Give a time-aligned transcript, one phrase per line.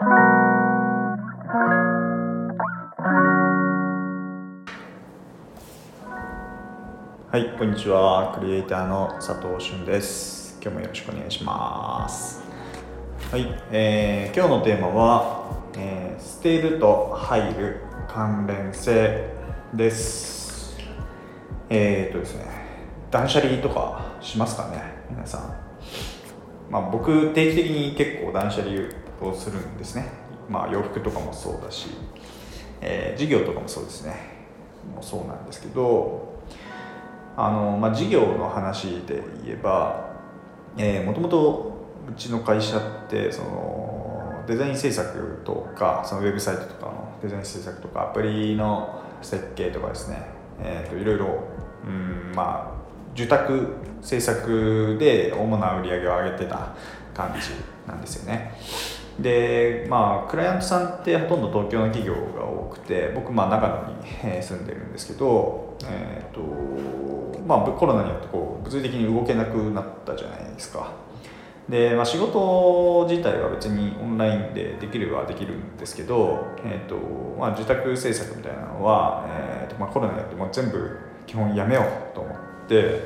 [0.00, 0.04] は
[7.34, 8.36] い、こんにちは。
[8.38, 10.56] クリエイターの佐藤俊です。
[10.62, 12.44] 今日もよろしくお願いします。
[13.32, 19.32] はい、えー、今日のテーマは、えー、捨てると入る関連性
[19.74, 20.78] です。
[21.70, 22.44] えー、っとですね、
[23.10, 24.80] 断捨離とかしますかね、
[25.10, 26.70] 皆さん。
[26.70, 30.08] まあ、僕、定期的に結構断捨離をするんですね。
[30.48, 31.88] まあ、洋服とかもそうだし、
[32.80, 34.14] えー、事業とかもそうですね。
[34.94, 36.38] もうそうなんですけど、
[37.36, 40.08] あの、まあ、事業の話で言えば、
[40.76, 50.22] えー、もともとうちの会社ってそのデザイン制作とかそのウェブサイトとかのデザイン制作とかアプリの設計とかですね、
[50.60, 51.44] えー、といろいろ、
[51.86, 56.74] うんまあ、受託制作で主な売り上げを上げてた
[57.12, 57.50] 感じ
[57.86, 58.54] なんですよね。
[59.18, 63.68] でまあクライアントさんってほとんど東京の企業が多くて僕まあ長
[64.22, 66.40] 野に住んでるんですけど、えーと
[67.46, 70.92] まあ、コロナによってこう物理的に動けなくなったじゃないですか。
[71.68, 76.96] で、まあ、仕事自体は別にオンラインでできればできるんですけど、えーと
[77.38, 82.36] まあ、自宅制作みたいなのは、えーとまあ、コロナによってもう全部基本やめようと思っ
[82.68, 83.02] て、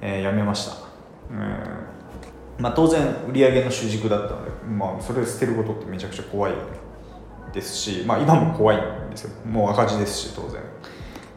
[0.00, 0.88] えー、やめました、
[1.30, 1.97] うん。
[2.58, 6.52] まあ、当然売り上げの主軸だったので、まあ、それを捨てることってめちゃくちゃ怖い
[7.52, 9.30] ですし、まあ、今も怖いんですよ。
[9.46, 10.60] もう赤字ですし当然。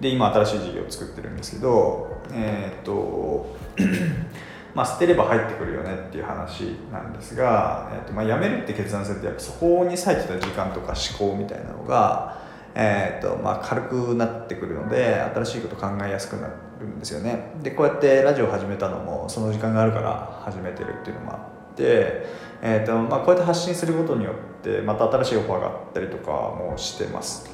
[0.02, 3.56] で今新しい事業を作ってるんですけどえー、っと
[4.74, 12.42] まあ捨てれば入ってくるよねっていう話なんですが、えーとまあ、辞めるって決断するとやっぱそこに割いてた時間とか思考みたいなのが
[12.74, 16.48] えーとまあ、軽くなってくるので新しいこと考えやすくな
[16.80, 17.52] るんですよね。
[17.62, 22.26] でこうやってラジオ始めたのもその時間があるから始めてるっていうのもあって、
[22.62, 27.50] えーとまあ、こうやって発信することによってまた新しいオファーがあったりとかもしてます。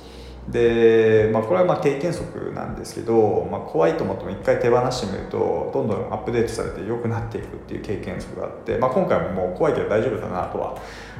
[0.49, 10.77] で、まあ、これはまあ経験則なんですけど、まあ、怖いと思っても一回手放してみるとどんどんアップデートされて良くなっていくっていう経験則があって、まあ、今回ももう怖いけど大丈夫だなとは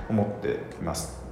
[0.10, 1.27] 思っています。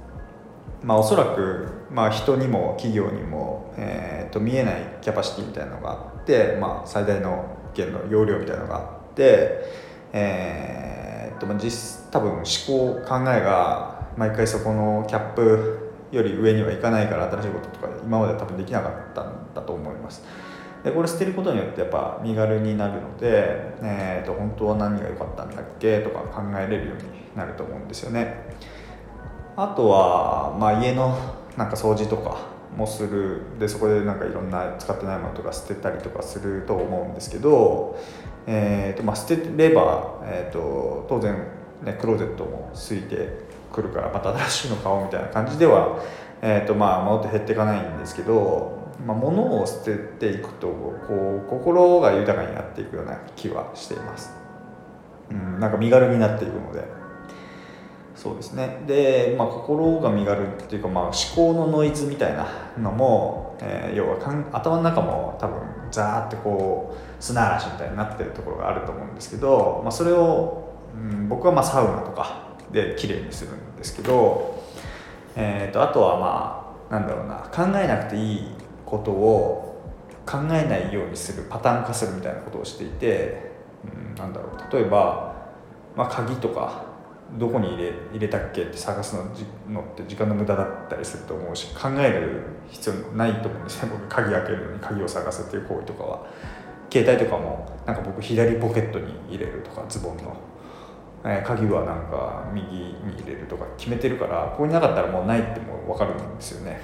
[0.86, 8.80] まあ、おそらく、まあ、人にも企業にも、えー、と見えないキャパシティみたいなのがあって、まあ、最大の弦の容量みたいなのがあ
[9.10, 9.64] って、
[10.12, 20.24] えーとまあ、実多分思考考えが毎回そこのキャップより上にはいかないから新しいこととか今まで多分できなかったんだと思います。
[20.84, 27.02] でこれ捨てることによってやっぱ身軽になるので、えー、と本当は何が良かったんだっけとか考えれるように
[27.36, 28.46] なると思うんですよね。
[29.56, 31.16] あとは、まあ、家の
[31.56, 32.36] なんか掃除とか
[32.76, 37.98] もするでそこでなんかいろんな使ってないものとか捨てたりとかすると思うんですけど、
[38.46, 41.34] えーとまあ、捨てれば、えーと、当然、
[41.82, 46.02] ね、クローゼットも空いてくるからまた新しいの買おうみたいな感じでは、
[46.42, 54.34] えーとまあ、物って減っていかないんですけど、まあ、物を捨てていくとこう心が豊かになっていくような気はしています。
[55.30, 57.05] うん、なんか身軽になっていくので。
[58.26, 58.82] そうですね。
[58.88, 65.60] で、まあ、心が身軽っていうか、まあ、思考のノイズみたいなのも、えー、要はかん頭の中も多分
[65.92, 74.60] ザーってこう砂嵐みたいになってるところがあると思うんですけど、まあ、それを、うん、僕はまあサウナとかで綺麗にするんですけど、
[75.36, 78.48] えーと、あとはまあなんだろうな考えなくていい
[78.84, 79.94] ことを
[80.26, 83.52] 考えないようにするパターン化するみたいなことをしていて、
[83.84, 85.36] うん、なんだろう例えば、
[85.96, 86.95] まあ、鍵とか
[87.38, 89.24] どこに入れ入れたっけって探すの
[89.68, 96.26] のって時間の無駄だったりすると思うし考える必要ないと思うんですね僕鍵開けるのに鍵を探すっていう行為とかは
[96.90, 100.36] 携帯とかもなんか僕左ポケットに入れるとかズボンの、
[101.24, 106.80] えー、鍵はなんか右に入れるとか決めてるからここになかったらもうないってもう分かるんですよね。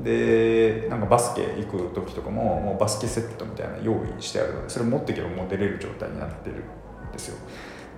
[0.00, 7.38] でなんかバスケ行く時とかももうバスケセットみたいな用意してあるのでそれ持っていけばもう出れる状態になってるんですよ。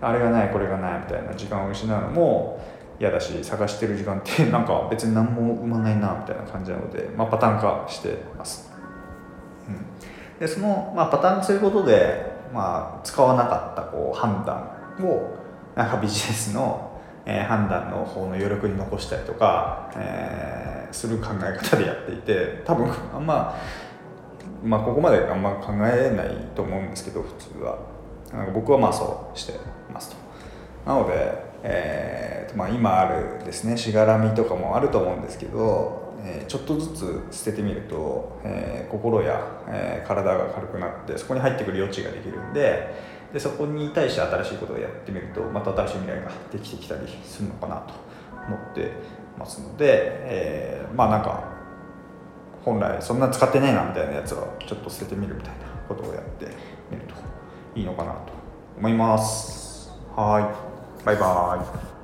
[0.01, 2.61] あれがないこれがないみたいな時間を失うのも
[3.01, 8.73] 嫌だし探してる時間って なんか別に何も生まないなみたいな感じなので、まあ、パターン化してます、
[9.69, 14.71] うん、でその、まあ、パターンすることで、まあ、使わなかったこう判断
[15.07, 15.31] を
[15.75, 16.91] なんかビジネスの、
[17.25, 23.55] えー、判断の方の余力に残したりとか、えー、する考え方でやっていて多分あんま
[24.65, 27.98] まあここまであんま考えないと思うんですけど普通は。
[28.55, 29.55] 僕はまあそうして
[29.93, 30.17] ますと
[30.87, 36.89] なので、えーとまあ、今あるですねしがらみとかもあると思うんですけど、えー、ちょっとず
[37.31, 42.95] つ捨ててみると、えー、心や、えー、体が軽くなってそこに入ってくる余地ができるんで
[43.33, 47.95] でそこに対して新しいことをやってみるとまた新しい未来ができてきたりするのかなと
[48.47, 48.93] 思って
[49.39, 49.87] ますので、
[50.25, 51.45] えー、まあなんか
[52.65, 56.47] 本来そんな使ってないなみたいなやつはちょっと捨ててみるみたいなことをやって
[56.91, 57.38] みると。
[57.75, 58.33] いいのかなと
[58.79, 59.91] 思います。
[60.17, 60.41] は
[61.03, 61.05] い。
[61.05, 61.98] バイバイ。